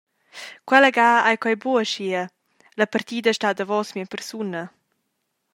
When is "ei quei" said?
1.29-1.55